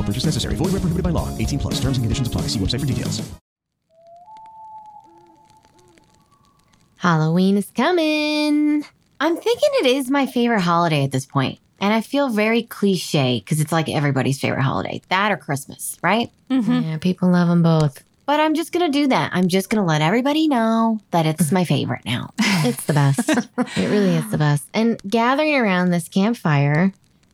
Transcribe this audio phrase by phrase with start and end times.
[0.00, 0.54] No purchase necessary.
[0.54, 1.28] Void where prohibited by law.
[1.36, 1.74] 18 plus.
[1.74, 2.42] Terms and conditions apply.
[2.42, 3.20] See website for details.
[6.96, 8.84] Halloween is coming.
[9.20, 11.58] I'm thinking it is my favorite holiday at this point.
[11.80, 16.30] And I feel very cliche because it's like everybody's favorite holiday that or Christmas, right?
[16.50, 16.72] Mm-hmm.
[16.90, 18.02] Yeah, people love them both.
[18.26, 19.30] But I'm just going to do that.
[19.34, 22.32] I'm just going to let everybody know that it's my favorite now.
[22.62, 23.26] It's the best.
[23.26, 24.64] it really is the best.
[24.74, 26.92] And gathering around this campfire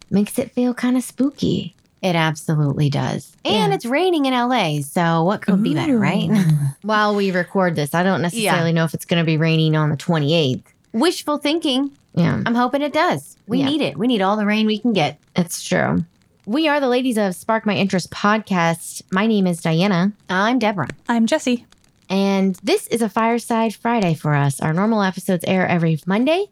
[0.09, 1.75] makes it feel kind of spooky.
[2.07, 3.37] It absolutely does.
[3.45, 4.81] And it's raining in LA.
[4.83, 6.31] So what could be better, right?
[6.83, 9.91] While we record this, I don't necessarily know if it's going to be raining on
[9.91, 10.63] the 28th.
[10.93, 11.91] Wishful thinking.
[12.15, 12.41] Yeah.
[12.47, 13.37] I'm hoping it does.
[13.49, 13.67] We Yeah.
[13.67, 13.99] need it.
[13.99, 15.19] We need all the rain we can get.
[15.35, 16.05] It's true.
[16.47, 19.03] We are the ladies of Spark My Interest podcast.
[19.11, 20.13] My name is Diana.
[20.31, 20.89] I'm Deborah.
[21.09, 21.67] I'm Jesse.
[22.09, 24.61] And this is a Fireside Friday for us.
[24.61, 26.47] Our normal episodes air every Monday,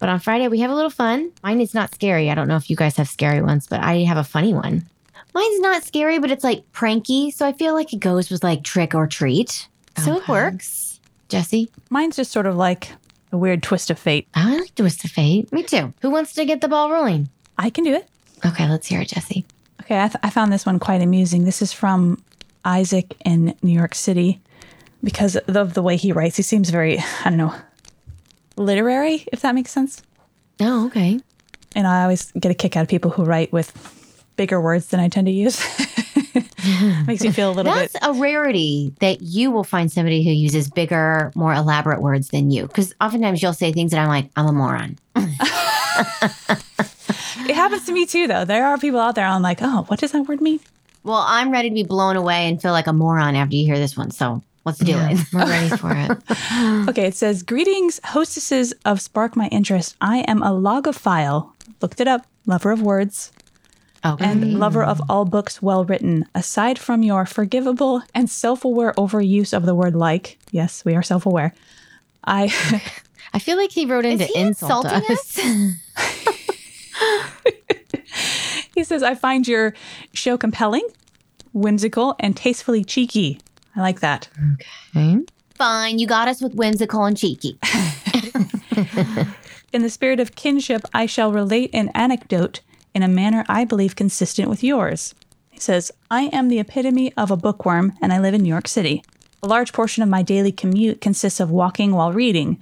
[0.00, 1.30] but on Friday we have a little fun.
[1.44, 2.28] Mine is not scary.
[2.28, 4.84] I don't know if you guys have scary ones, but I have a funny one.
[5.36, 7.30] Mine's not scary, but it's like pranky.
[7.30, 9.68] So I feel like it goes with like trick or treat.
[10.02, 10.98] So it works.
[11.28, 12.90] Jesse, Mine's just sort of like
[13.32, 14.26] a weird twist of fate.
[14.34, 15.52] I like Twist of Fate.
[15.52, 15.92] Me too.
[16.00, 17.28] Who wants to get the ball rolling?
[17.58, 18.08] I can do it.
[18.46, 19.44] Okay, let's hear it, Jesse.
[19.82, 21.44] Okay, I, th- I found this one quite amusing.
[21.44, 22.22] This is from
[22.64, 24.40] Isaac in New York City
[25.04, 26.38] because of the way he writes.
[26.38, 27.54] He seems very, I don't know,
[28.56, 30.02] literary, if that makes sense.
[30.60, 31.20] Oh, okay.
[31.74, 33.70] And I always get a kick out of people who write with
[34.36, 35.60] bigger words than I tend to use.
[37.06, 38.00] Makes me feel a little That's bit.
[38.00, 42.50] That's a rarity that you will find somebody who uses bigger, more elaborate words than
[42.50, 42.66] you.
[42.66, 44.98] Because oftentimes you'll say things that I'm like, I'm a moron.
[47.48, 48.44] It happens to me too, though.
[48.44, 49.24] There are people out there.
[49.24, 50.58] I'm like, oh, what does that word mean?
[51.04, 53.78] Well, I'm ready to be blown away and feel like a moron after you hear
[53.78, 54.10] this one.
[54.10, 55.18] So let's do it.
[55.32, 56.88] We're ready for it.
[56.88, 59.94] Okay, it says Greetings, hostesses of Spark My Interest.
[60.00, 61.52] I am a logophile.
[61.80, 63.30] Looked it up, lover of words,
[64.14, 64.24] Okay.
[64.24, 66.26] and lover of all books well written.
[66.34, 71.02] Aside from your forgivable and self aware overuse of the word like, yes, we are
[71.02, 71.52] self aware.
[72.24, 72.44] I
[73.34, 75.36] I feel like he wrote in Is he insult insulting us.
[78.74, 79.74] he says I find your
[80.12, 80.86] show compelling,
[81.52, 83.40] whimsical, and tastefully cheeky.
[83.74, 84.28] I like that.
[84.94, 85.18] Okay.
[85.54, 87.58] Fine, you got us with whimsical and cheeky.
[89.72, 92.60] In the spirit of kinship, I shall relate an anecdote
[92.96, 95.14] in a manner I believe consistent with yours.
[95.50, 98.66] He says, I am the epitome of a bookworm and I live in New York
[98.66, 99.04] City.
[99.42, 102.58] A large portion of my daily commute consists of walking while reading.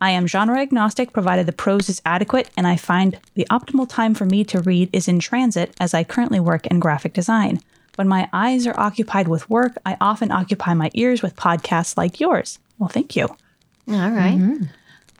[0.00, 4.14] I am genre agnostic provided the prose is adequate, and I find the optimal time
[4.14, 7.60] for me to read is in transit as I currently work in graphic design.
[7.96, 12.20] When my eyes are occupied with work, I often occupy my ears with podcasts like
[12.20, 12.58] yours.
[12.78, 13.26] Well, thank you.
[13.88, 14.58] All right.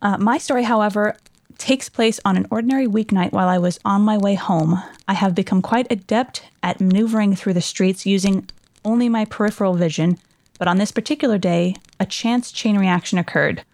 [0.03, 1.17] Uh, my story, however,
[1.59, 4.83] takes place on an ordinary weeknight while I was on my way home.
[5.07, 8.49] I have become quite adept at maneuvering through the streets using
[8.85, 10.19] only my peripheral vision,
[10.59, 13.65] but on this particular day, a chance chain reaction occurred.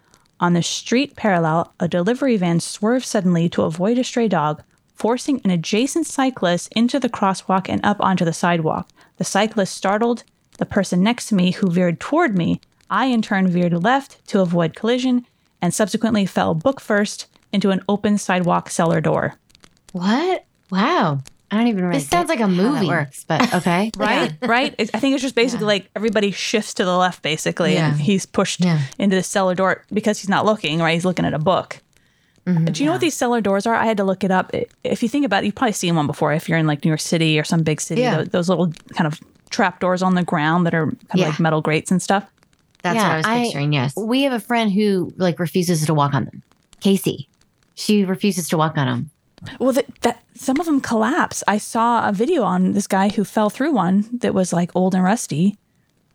[0.40, 4.62] On the street parallel, a delivery van swerved suddenly to avoid a stray dog,
[4.94, 8.88] forcing an adjacent cyclist into the crosswalk and up onto the sidewalk.
[9.18, 10.24] The cyclist startled
[10.58, 12.60] the person next to me, who veered toward me.
[12.88, 15.26] I, in turn, veered left to avoid collision
[15.60, 19.34] and subsequently fell book first into an open sidewalk cellar door.
[19.92, 20.44] What?
[20.70, 21.20] Wow.
[21.50, 21.98] I don't even really.
[21.98, 22.86] This sounds like a how that movie.
[22.86, 26.84] works, but okay, right right It's- i think it's just basically like everybody shifts to
[26.84, 28.82] the left basically and he's pushed Yeah.
[29.00, 31.78] into the cellar door because he's not looking right he's looking at a book
[32.46, 32.66] Mm-hmm.
[32.66, 34.50] do you know what these cellar doors are i had to look it up
[34.82, 36.88] if you think about it you've probably seen one before if you're in like new
[36.90, 38.18] york city or some big city Yeah.
[38.18, 39.20] tho- those little kind of
[39.50, 42.24] trap doors on the ground that are kind of like metal grates and stuff
[42.82, 43.72] That's Yeah, what I was I- picturing.
[43.74, 43.94] Yes.
[43.96, 46.42] We have a friend who like refuses to walk on them.
[46.80, 47.28] Casey,
[47.74, 49.10] she refuses to walk on them.
[49.58, 53.24] well that, that some of them collapse i saw a video on this guy who
[53.24, 55.56] fell through one that was like old and rusty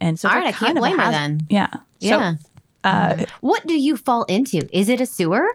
[0.02, 1.48] and so All I can't blame her then.
[1.50, 1.68] yeah
[2.02, 2.34] So, Yeah.
[2.84, 4.68] uh, what do you fall into?
[4.78, 5.48] Is it a sewer?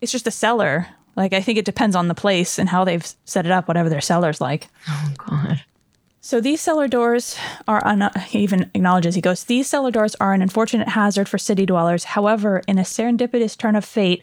[0.00, 0.86] it's just a cellar.
[1.16, 3.88] Like I think it depends on the place and how they've set it up, whatever
[3.88, 4.68] their cellar's like.
[4.88, 5.64] Oh God.
[6.20, 7.36] So these cellar doors
[7.66, 11.38] are un- he even acknowledges he goes these cellar doors are an unfortunate hazard for
[11.38, 12.04] city dwellers.
[12.04, 14.22] However, in a serendipitous turn of fate,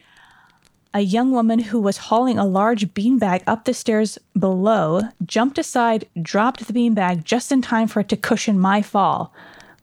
[0.93, 6.07] a young woman who was hauling a large beanbag up the stairs below jumped aside,
[6.21, 9.33] dropped the beanbag just in time for it to cushion my fall.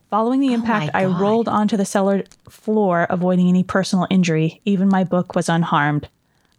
[0.09, 4.61] Following the oh impact, I rolled onto the cellar floor, avoiding any personal injury.
[4.65, 6.07] Even my book was unharmed.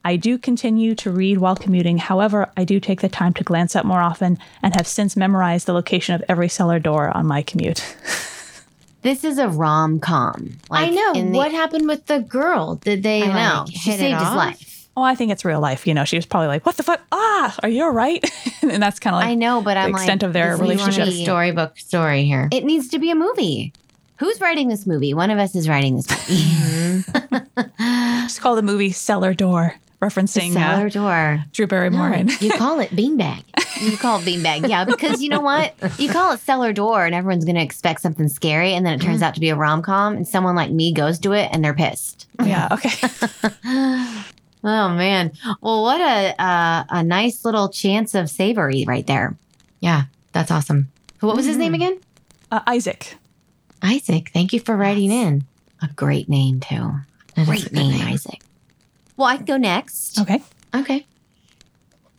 [0.04, 1.98] I do continue to read while commuting.
[1.98, 5.66] However, I do take the time to glance up more often and have since memorized
[5.66, 7.96] the location of every cellar door on my commute.
[9.02, 10.58] This is a rom com.
[10.70, 11.12] I know.
[11.36, 12.76] what happened with the girl?
[12.76, 13.22] Did they?
[13.22, 13.60] I know.
[13.64, 14.36] Like, She hit it saved his off?
[14.36, 14.88] life.
[14.96, 15.86] oh, I think it's real life.
[15.86, 17.00] You know, she was probably like, "What the fuck?
[17.10, 18.22] Ah, are you all right?"
[18.62, 20.60] and that's kind of like I know, but the I'm extent like, of their this
[20.68, 21.24] needs to relationship.
[21.24, 22.48] Storybook story here.
[22.52, 23.72] It needs to be a movie.
[24.18, 25.14] Who's writing this movie?
[25.14, 27.02] One of us is writing this movie.
[28.24, 31.44] It's called the movie Cellar Door, referencing Cellar uh, door.
[31.52, 32.08] Drew Barrymore.
[32.12, 33.42] and you call it beanbag.
[33.82, 35.74] You call it beanbag, yeah, because you know what?
[35.98, 39.02] You call it cellar door, and everyone's going to expect something scary, and then it
[39.02, 41.64] turns out to be a rom com, and someone like me goes to it, and
[41.64, 42.26] they're pissed.
[42.44, 43.08] yeah, okay.
[44.64, 45.32] Oh man!
[45.60, 49.36] Well, what a uh, a nice little chance of savory right there.
[49.80, 50.92] Yeah, that's awesome.
[51.18, 51.98] What was his name again?
[52.50, 53.16] Uh, Isaac.
[53.82, 55.44] Isaac, thank you for writing in.
[55.82, 56.92] A great name too.
[57.34, 58.40] That Great good name, Isaac.
[59.16, 60.20] Well, I can go next.
[60.20, 60.40] Okay.
[60.74, 61.06] Okay.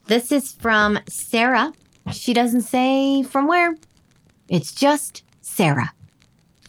[0.06, 1.74] This is from Sarah.
[2.12, 3.76] She doesn't say from where.
[4.50, 5.94] It's just Sarah.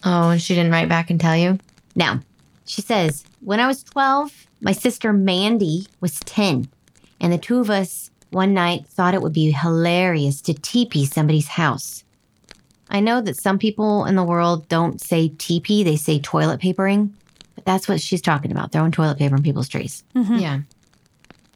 [0.04, 1.58] Oh, and she didn't write back and tell you?
[1.96, 2.20] Now,
[2.64, 6.68] she says, when I was 12, my sister Mandy was 10,
[7.20, 11.48] and the two of us one night thought it would be hilarious to teepee somebody's
[11.48, 12.04] house.
[12.90, 17.14] I know that some people in the world don't say teepee, they say toilet papering,
[17.54, 20.04] but that's what she's talking about, throwing toilet paper in people's trees.
[20.14, 20.36] Mm-hmm.
[20.36, 20.60] Yeah.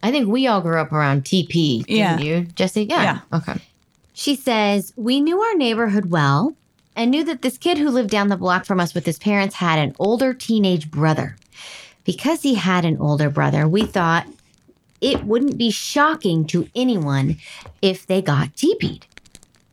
[0.03, 2.19] I think we all grew up around TP, didn't Yeah.
[2.19, 2.85] you, Jesse?
[2.85, 3.21] Yeah.
[3.33, 3.55] Okay.
[4.13, 6.55] She says, We knew our neighborhood well
[6.97, 9.55] and knew that this kid who lived down the block from us with his parents
[9.57, 11.37] had an older teenage brother.
[12.05, 14.27] Because he had an older brother, we thought
[15.01, 17.37] it wouldn't be shocking to anyone
[17.83, 19.07] if they got TP'd.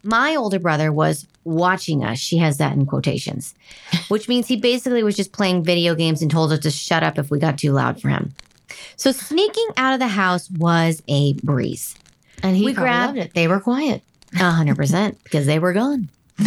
[0.03, 2.19] My older brother was watching us.
[2.19, 3.55] She has that in quotations,
[4.09, 7.17] which means he basically was just playing video games and told us to shut up
[7.17, 8.33] if we got too loud for him.
[8.95, 11.95] So sneaking out of the house was a breeze.
[12.43, 13.33] And he We grabbed- loved it.
[13.33, 14.03] They were quiet.
[14.39, 16.09] A hundred percent, because they were gone.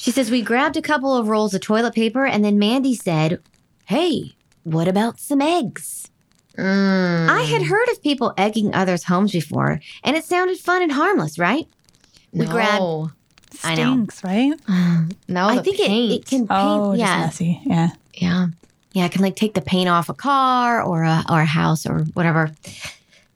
[0.00, 3.40] She says we grabbed a couple of rolls of toilet paper, and then Mandy said,
[3.86, 6.08] "Hey, what about some eggs?"
[6.56, 7.28] Mm.
[7.28, 11.36] I had heard of people egging others' homes before, and it sounded fun and harmless,
[11.36, 11.66] right?
[12.32, 12.80] We grabbed.
[12.80, 13.10] no.
[13.64, 13.92] I know.
[14.06, 14.52] Stinks, right?
[15.28, 16.12] No, I the think it, paint.
[16.12, 16.50] it can paint.
[16.52, 17.60] Oh, just yeah, messy.
[17.66, 17.88] Yeah.
[18.14, 18.46] Yeah.
[18.92, 21.86] Yeah, I can like take the paint off a car or a or a house
[21.86, 22.50] or whatever.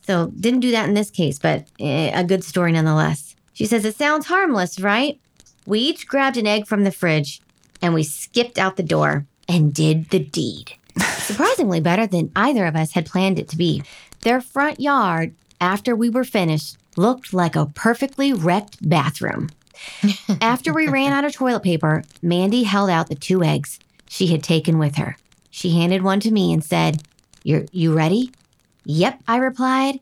[0.02, 3.36] So didn't do that in this case, but eh, a good story nonetheless.
[3.52, 5.20] She says it sounds harmless, right?
[5.66, 7.40] We each grabbed an egg from the fridge
[7.80, 10.72] and we skipped out the door and did the deed.
[11.18, 13.82] Surprisingly better than either of us had planned it to be.
[14.22, 19.48] Their front yard, after we were finished, looked like a perfectly wrecked bathroom.
[20.40, 24.42] After we ran out of toilet paper, Mandy held out the two eggs she had
[24.42, 25.16] taken with her.
[25.52, 27.02] She handed one to me and said,
[27.44, 28.32] You're you ready?
[28.86, 30.00] Yep, I replied.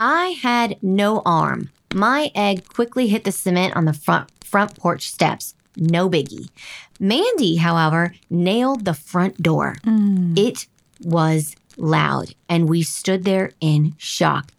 [0.00, 1.70] I had no arm.
[1.92, 5.54] My egg quickly hit the cement on the front front porch steps.
[5.76, 6.48] No biggie.
[7.00, 9.76] Mandy, however, nailed the front door.
[9.84, 10.38] Mm.
[10.38, 10.66] It
[11.02, 14.52] was loud, and we stood there in shock.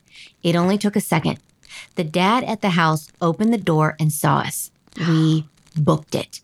[0.43, 1.39] It only took a second.
[1.95, 4.71] The dad at the house opened the door and saw us.
[4.97, 5.45] We
[5.77, 6.41] booked it.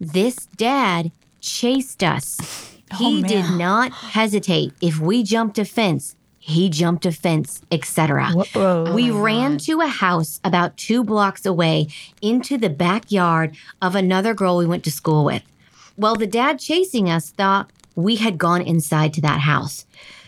[0.00, 1.10] This dad
[1.40, 2.73] chased us.
[2.94, 3.30] Oh, he man.
[3.30, 4.72] did not hesitate.
[4.80, 8.30] If we jumped a fence, he jumped a fence, etc.
[8.32, 8.44] Whoa.
[8.54, 11.88] Oh, we ran to a house about two blocks away
[12.20, 15.42] into the backyard of another girl we went to school with.
[15.96, 19.86] Well, the dad chasing us thought we had gone inside to that house.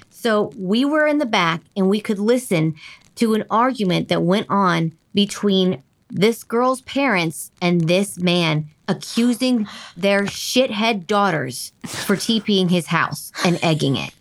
[0.09, 2.77] So we were in the back and we could listen
[3.17, 10.23] to an argument that went on between this girl's parents and this man accusing their
[10.23, 14.13] shithead daughters for TPing his house and egging it.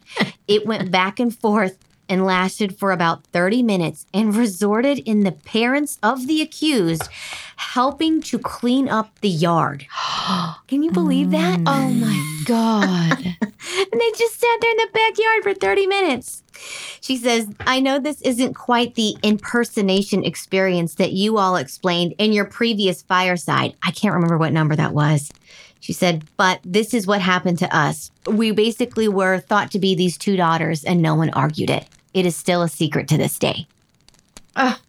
[0.47, 1.77] It went back and forth
[2.07, 7.09] and lasted for about 30 minutes and resorted in the parents of the accused
[7.57, 9.85] helping to clean up the yard.
[10.67, 11.59] Can you believe that?
[11.65, 13.17] Oh my God.
[13.41, 16.43] and they just sat there in the backyard for 30 minutes.
[17.01, 22.33] She says, I know this isn't quite the impersonation experience that you all explained in
[22.33, 23.75] your previous fireside.
[23.83, 25.31] I can't remember what number that was.
[25.79, 28.09] She said, but this is what happened to us.
[28.25, 31.85] We basically were thought to be these two daughters, and no one argued it.
[32.15, 33.67] It is still a secret to this day.
[34.57, 34.79] Oh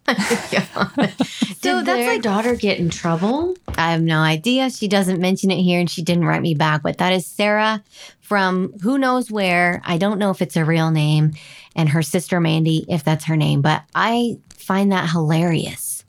[0.96, 1.12] my
[1.60, 3.56] So that's their like- daughter get in trouble?
[3.76, 4.70] I have no idea.
[4.70, 7.82] She doesn't mention it here and she didn't write me back, but that is Sarah
[8.20, 9.82] from who knows where.
[9.84, 11.32] I don't know if it's a real name
[11.74, 16.04] and her sister Mandy, if that's her name, but I find that hilarious.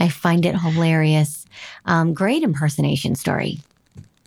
[0.00, 1.44] I find it hilarious.
[1.84, 3.58] Um, great impersonation story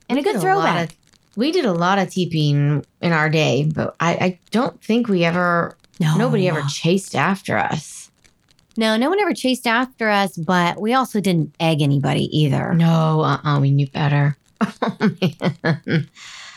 [0.08, 0.92] and a good throwback.
[0.92, 0.96] of-
[1.36, 5.24] we did a lot of TPing in our day, but I, I don't think we
[5.24, 6.16] ever, No.
[6.18, 8.10] nobody ever chased after us.
[8.78, 12.74] no, no one ever chased after us, but we also didn't egg anybody either.
[12.74, 14.38] No, uh uh we knew better.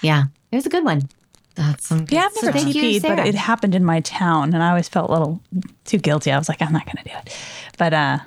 [0.03, 1.09] Yeah, it was a good one.
[1.55, 4.01] That's some good Yeah, I've never So thank you, TP'd, but it happened in my
[4.01, 5.41] town, and I always felt a little
[5.85, 6.33] too guilty.
[6.33, 7.37] I was like, I'm not going to do it.
[7.79, 8.19] But uh,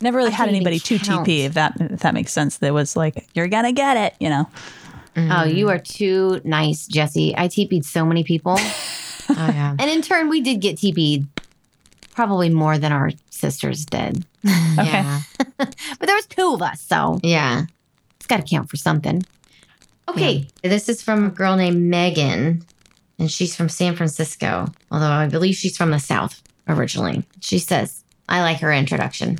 [0.00, 1.26] never really I had anybody to count.
[1.26, 1.44] TP.
[1.44, 4.48] If that if that makes sense, that was like, you're gonna get it, you know.
[5.16, 7.34] Oh, you are too nice, Jesse.
[7.36, 8.58] I TP'd so many people.
[9.28, 9.76] Oh, yeah.
[9.78, 11.26] And in turn, we did get TP'd
[12.12, 14.24] probably more than our sisters did.
[14.78, 14.84] Okay.
[14.86, 15.20] Yeah.
[15.58, 17.64] But there was two of us, so Yeah.
[18.16, 19.22] it's got to count for something.
[20.08, 20.48] Okay.
[20.62, 22.64] This is from a girl named Megan,
[23.18, 27.24] and she's from San Francisco, although I believe she's from the South originally.
[27.40, 29.38] She says, I like her introduction.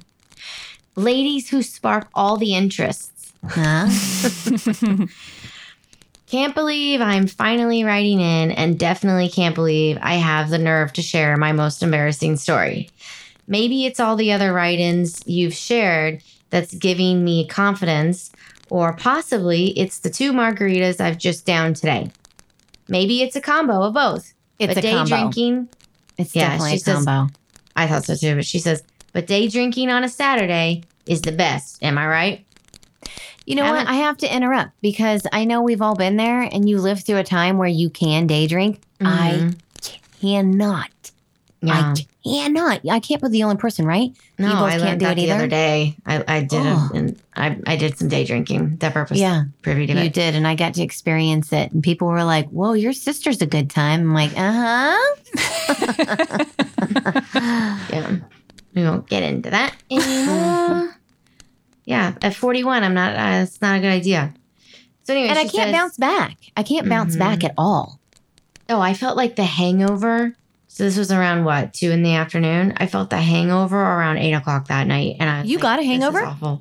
[0.95, 3.33] Ladies who spark all the interests.
[3.45, 3.89] Huh?
[6.33, 11.03] Can't believe I'm finally writing in, and definitely can't believe I have the nerve to
[11.03, 12.89] share my most embarrassing story.
[13.47, 18.31] Maybe it's all the other write ins you've shared that's giving me confidence,
[18.71, 22.11] or possibly it's the two margaritas I've just downed today.
[22.89, 24.33] Maybe it's a combo of both.
[24.59, 25.09] It's but a day combo.
[25.15, 25.69] drinking,
[26.17, 27.31] It's Yeah, definitely a says- combo.
[27.77, 31.33] I thought so too, but she says, but day drinking on a Saturday is the
[31.33, 31.77] best.
[31.83, 32.47] Am I right?
[33.47, 33.87] You know what?
[33.87, 37.17] I have to interrupt because I know we've all been there and you lived through
[37.19, 38.81] a time where you can day drink.
[39.01, 39.53] I
[40.21, 40.91] cannot.
[41.61, 41.95] Yeah.
[41.95, 41.95] I
[42.25, 42.81] cannot.
[42.89, 44.11] I can't be the only person, right?
[44.39, 45.35] No, you both I can't do that it the either.
[45.35, 45.97] other day.
[46.07, 46.91] I, I did Oh.
[46.93, 48.77] it, and I, I did some day drinking.
[48.79, 49.19] That purpose.
[49.19, 49.45] Yeah.
[49.63, 50.13] privy to You it.
[50.13, 51.71] did, and I got to experience it.
[51.73, 54.97] And people were like, "Whoa, your sister's a good time." I'm like, "Uh
[55.35, 56.47] huh."
[57.93, 58.17] Yeah,
[58.75, 60.95] we won't get into that anymore.
[61.85, 63.15] Yeah, at 41, I'm not.
[63.17, 64.33] Uh, it's not a good idea.
[65.05, 66.37] So anyway, and I can't says- bounce back.
[66.57, 67.19] I can't bounce Mhm.
[67.21, 67.99] back at all.
[68.69, 70.37] Oh, I felt like the hangover.
[70.69, 72.73] So this was around what two in the afternoon.
[72.79, 75.83] I felt the hangover around eight o'clock that night, and I You like, got a
[75.83, 76.25] "This is hangover?
[76.25, 76.61] awful.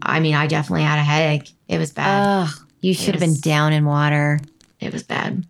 [0.00, 1.50] I mean, I definitely had a headache.
[1.68, 2.22] It was bad.
[2.46, 2.50] Ugh,
[2.80, 4.40] you should have been down in water.
[4.78, 5.44] It was bad.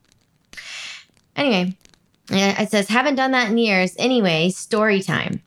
[1.37, 1.77] Anyway,
[2.31, 3.95] it says, haven't done that in years.
[3.99, 5.43] Anyway, story time.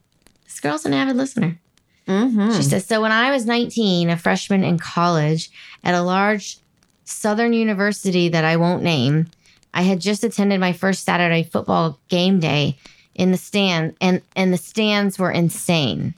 [0.45, 1.59] This girl's an avid listener.
[2.07, 2.57] Mm-hmm.
[2.57, 5.49] She says, So when I was 19, a freshman in college
[5.83, 6.57] at a large
[7.05, 9.27] southern university that I won't name,
[9.73, 12.77] I had just attended my first Saturday football game day
[13.15, 16.13] in the stand, and, and the stands were insane.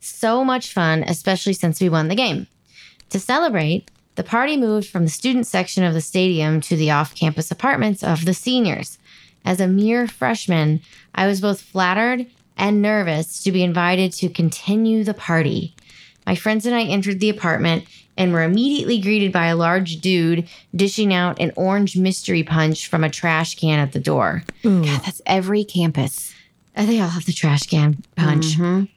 [0.00, 2.46] So much fun, especially since we won the game.
[3.10, 7.14] To celebrate, the party moved from the student section of the stadium to the off
[7.14, 8.98] campus apartments of the seniors.
[9.44, 10.80] As a mere freshman,
[11.14, 12.26] I was both flattered
[12.56, 15.74] and nervous to be invited to continue the party.
[16.26, 17.84] My friends and I entered the apartment
[18.16, 23.04] and were immediately greeted by a large dude dishing out an orange mystery punch from
[23.04, 24.42] a trash can at the door.
[24.62, 26.32] God, that's every campus.
[26.74, 28.56] Uh, They all have the trash can punch.
[28.58, 28.88] Mhm.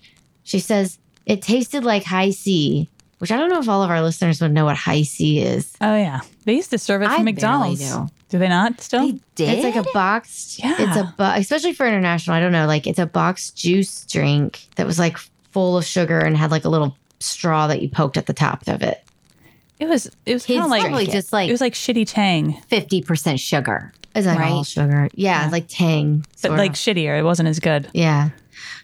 [0.44, 2.88] She says it tasted like Hi-C,
[3.20, 5.74] which I don't know if all of our listeners would know what Hi-C is.
[5.82, 7.82] Oh yeah, they used to serve it I from barely McDonald's.
[8.29, 8.38] Do.
[8.38, 9.05] Do they not still?
[9.07, 9.50] They did.
[9.50, 10.59] It's like a boxed.
[10.59, 10.75] Yeah.
[10.77, 12.36] It's a bu- especially for international.
[12.36, 12.67] I don't know.
[12.67, 15.17] Like it's a boxed juice drink that was like
[15.51, 18.67] full of sugar and had like a little straw that you poked at the top
[18.67, 19.03] of it.
[19.79, 20.12] It was.
[20.25, 23.39] It was kind of like probably just like it was like shitty Tang, fifty percent
[23.39, 23.93] sugar.
[24.15, 24.51] It's like Right.
[24.51, 25.07] all sugar.
[25.13, 25.50] Yeah, Yeah.
[25.51, 26.25] like Tang.
[26.41, 26.75] but like of.
[26.77, 27.17] shittier.
[27.19, 27.89] It wasn't as good.
[27.93, 28.29] yeah.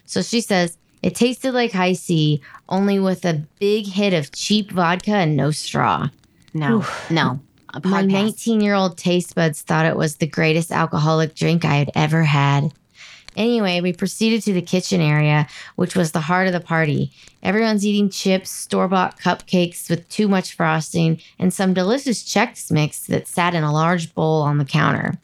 [0.06, 5.10] So she says it tasted like Hi-C, only with a big hit of cheap vodka
[5.12, 6.08] and no straw.
[6.54, 7.40] No, no.
[7.84, 11.74] A My 19 year old taste buds thought it was the greatest alcoholic drink I
[11.76, 12.72] had ever had.
[13.36, 17.12] Anyway, we proceeded to the kitchen area, which was the heart of the party.
[17.42, 23.00] Everyone's eating chips, store bought cupcakes with too much frosting, and some delicious Chex Mix
[23.06, 25.18] that sat in a large bowl on the counter.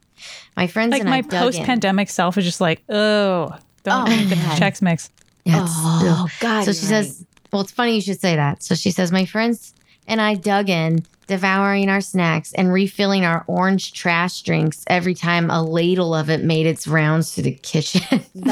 [0.58, 4.08] My friends Like and my I dug post pandemic self is just like, oh, don't
[4.08, 4.60] Oh, eat the God.
[4.60, 5.08] Chex Mix.
[5.44, 6.64] Yeah, it's- Oh, God.
[6.64, 8.62] So she says, well, it's funny you should say that.
[8.62, 9.72] So she says, my friends
[10.06, 15.50] and I dug in, devouring our snacks and refilling our orange trash drinks every time
[15.50, 18.02] a ladle of it made its rounds to the kitchen.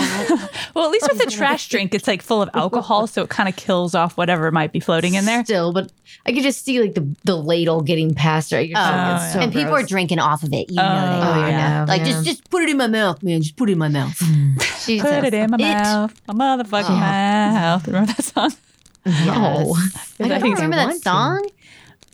[0.73, 3.49] Well, at least with the trash drink, it's like full of alcohol, so it kind
[3.49, 5.45] of kills off whatever might be floating in there.
[5.45, 5.91] Still, but
[6.25, 8.69] I could just see like the, the ladle getting past right.
[8.69, 10.71] You're Oh, it's so and people are drinking off of it.
[10.71, 11.49] You know Oh, they Oh, are.
[11.51, 11.85] yeah.
[11.89, 12.07] Like yeah.
[12.07, 13.43] just just put it in my mouth, man.
[13.43, 14.17] Just put it in my mouth.
[14.81, 16.99] She Put it in my mouth, my motherfucking oh.
[16.99, 17.87] mouth.
[17.87, 18.53] Remember that song?
[19.07, 19.77] No.
[20.21, 21.09] I I don't think remember I that want to.
[21.09, 21.49] song.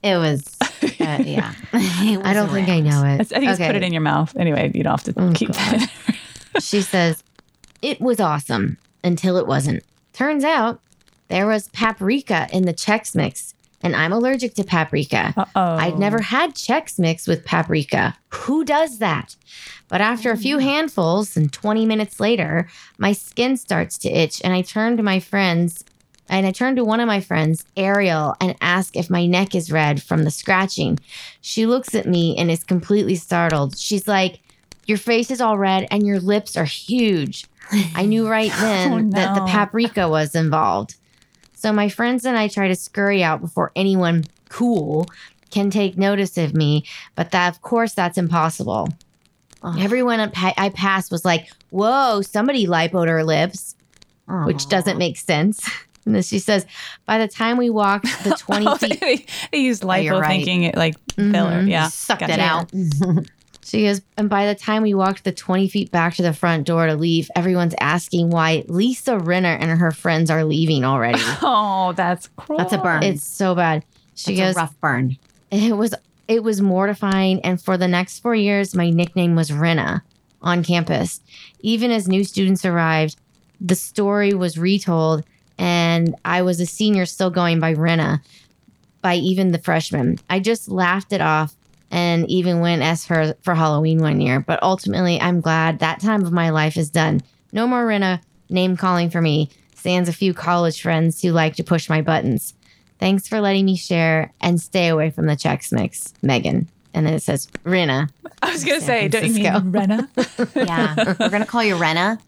[0.02, 0.66] It was, uh,
[1.25, 1.55] yeah.
[1.73, 3.21] It I don't was think I know it.
[3.21, 4.37] I think it's put it in your mouth.
[4.37, 5.57] Anyway, you don't have to Oh, keep God.
[5.59, 6.62] that.
[6.62, 7.25] she says,
[7.83, 9.83] It was awesome until it wasn't.
[10.12, 10.81] Turns out
[11.28, 15.35] there was paprika in the Chex Mix, and I'm allergic to paprika.
[15.37, 15.61] Uh-oh.
[15.76, 18.16] I'd never had Chex Mix with paprika.
[18.28, 19.35] Who does that?
[19.88, 24.52] But after a few handfuls and 20 minutes later, my skin starts to itch, and
[24.52, 25.85] I turn to my friends.
[26.28, 29.71] And I turn to one of my friends, Ariel, and ask if my neck is
[29.71, 30.99] red from the scratching.
[31.40, 33.78] She looks at me and is completely startled.
[33.78, 34.40] She's like,
[34.87, 37.47] Your face is all red and your lips are huge.
[37.95, 40.97] I knew right then Oh, that the paprika was involved.
[41.54, 45.06] So my friends and I try to scurry out before anyone cool
[45.50, 48.88] can take notice of me, but that of course that's impossible.
[49.78, 53.75] Everyone I pa- passed was like, "Whoa, somebody lipoed her lips,"
[54.45, 55.68] which doesn't make sense.
[56.06, 56.64] And then she says,
[57.04, 60.28] "By the time we walked the twenty Oh, feet, they, they used lipo you're right.
[60.36, 61.62] thinking it like filler.
[61.62, 61.68] Mhm.
[61.70, 61.88] Yeah.
[61.88, 62.32] Sucked Gotcha.
[62.34, 62.70] it out.
[63.64, 66.68] She goes, and by the time we walked the 20 feet back to the front
[66.68, 71.18] door to leave, everyone's asking why Lisa Rinna and her friends are leaving already.
[71.42, 72.58] Oh, that's cruel.
[72.60, 73.02] That's a burn.
[73.02, 73.84] it's so bad.
[74.14, 75.16] She It's goes, a rough burn.
[75.50, 75.96] it was
[76.28, 80.02] it was mortifying and for the next 4 years my nickname was Rinna
[80.40, 81.20] on campus.
[81.58, 83.16] Even as new students arrived,
[83.61, 85.24] the story was retold
[85.59, 88.21] and I was a senior still going by Rinna
[89.03, 90.19] by even the freshmen.
[90.29, 91.55] I just laughed it off
[91.90, 94.40] and even went as her for Halloween one year.
[94.40, 97.23] But ultimately, I'm glad that time of my life is done.
[97.53, 99.51] No more Rinna name calling for me.
[99.75, 102.55] Sans a few college friends who like to push my buttons.
[102.99, 106.69] Thanks for letting me share and stay away from the Chex Mix, Megan.
[106.92, 108.11] And then it says Rinna.
[108.42, 110.16] I was going to say, San don't you mean Francisco.
[110.16, 110.66] Rinna?
[110.66, 111.14] Yeah.
[111.21, 112.19] We're going to call you Rinna.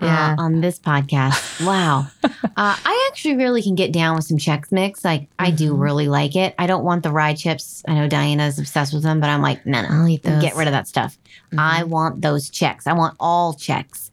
[0.00, 0.34] Yeah.
[0.38, 1.64] Uh, on this podcast.
[1.66, 2.06] Wow.
[2.24, 5.04] uh, I actually really can get down with some Chex Mix.
[5.04, 5.80] Like, I do Mm-hmm.
[5.82, 6.54] really like it.
[6.58, 7.82] I don't want the rye chips.
[7.88, 9.88] I know Diana's obsessed with them, but I'm like, no, no.
[9.90, 10.40] I'll eat those.
[10.42, 11.16] Get rid of that stuff.
[11.56, 12.86] I want those checks.
[12.86, 14.10] I want all checks.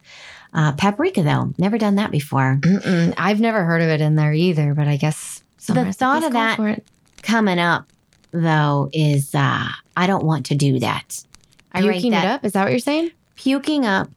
[0.53, 2.59] Uh, paprika, though, never done that before.
[2.61, 3.13] Mm-mm.
[3.17, 6.33] I've never heard of it in there either, but I guess some The thought of
[6.33, 6.85] that- it.
[7.23, 7.87] Coming up,
[8.31, 9.67] though, is uh,
[9.97, 11.23] I don't want to do that.
[11.71, 12.45] I Puking it that- up?
[12.45, 13.11] Is that what you're saying?
[13.35, 14.09] Puking up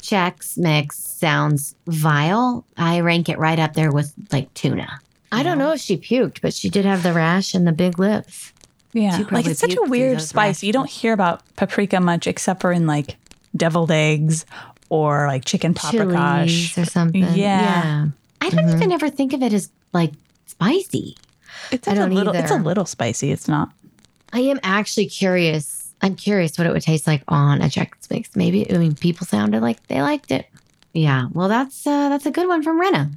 [0.00, 2.64] Chex Mix sounds vile.
[2.76, 4.88] I rank it right up there with like tuna.
[5.30, 7.98] I don't know if she puked, but she did have the rash and the big
[8.00, 8.52] lips.
[8.92, 9.24] Yeah.
[9.30, 10.62] Like it's such a weird spice.
[10.64, 13.16] You don't hear about paprika much except for in like
[13.56, 14.44] deviled eggs
[14.90, 16.76] or like chicken paprikash.
[16.76, 17.22] or something.
[17.22, 17.32] Yeah.
[17.36, 18.06] yeah.
[18.40, 18.76] I don't Mm-hmm.
[18.76, 20.12] even ever think of it as like
[20.46, 21.16] spicy.
[21.70, 23.30] It's I a don't little it's a little spicy.
[23.30, 23.70] It's not.
[24.32, 25.94] I am actually curious.
[26.02, 28.34] I'm curious what it would taste like on a Chex Mix.
[28.34, 30.46] Maybe, I mean, people sounded like they liked it.
[30.94, 33.10] Yeah, well, that's uh, that's a good one from Rinna.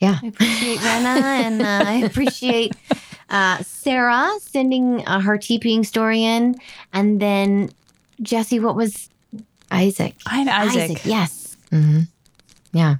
[0.00, 0.18] Yeah.
[0.22, 2.74] I appreciate Rinna, and uh, I appreciate
[3.30, 6.56] uh, Sarah sending uh, her TPing story in,
[6.92, 7.70] and then
[8.22, 8.60] Jesse.
[8.60, 9.08] What was
[9.70, 10.14] Isaac.
[10.26, 11.04] I had Isaac.
[11.04, 12.02] Yes, Mm-hmm.
[12.72, 12.96] Yeah.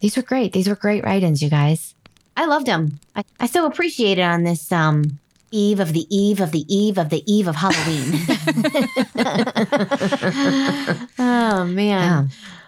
[0.00, 0.52] These were great.
[0.52, 1.94] These were great write ins, you guys.
[2.36, 3.00] I loved them.
[3.14, 5.18] I, I so appreciate it on this um,
[5.50, 8.12] eve of the eve of the eve of the eve of Halloween.
[11.18, 12.26] oh man, Yeah.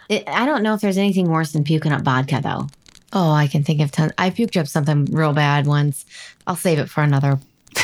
[0.08, 2.66] It, I don't know if there's anything worse than puking up vodka though.
[3.12, 4.12] Oh, I can think of tons.
[4.18, 6.04] I puked up something real bad once.
[6.46, 7.38] I'll save it for another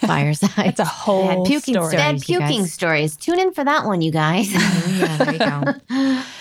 [0.00, 0.66] fireside.
[0.66, 1.96] It's a whole had puking, story.
[1.96, 3.16] had puking stories.
[3.16, 4.50] Tune in for that one, you guys.
[4.54, 6.22] Oh, yeah, there you go.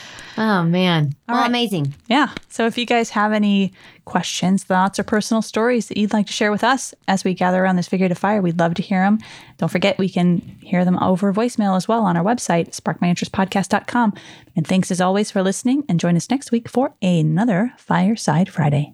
[0.44, 1.50] oh man, All well, right.
[1.50, 1.94] amazing.
[2.08, 2.30] Yeah.
[2.50, 3.72] So if you guys have any
[4.06, 7.64] questions, thoughts, or personal stories that you'd like to share with us as we gather
[7.64, 9.20] around this figurative fire, we'd love to hear them.
[9.58, 14.14] Don't forget, we can hear them over voicemail as well on our website, sparkmyinterestpodcast.com.
[14.56, 18.94] And thanks as always for listening and join us next week for another Fireside Friday.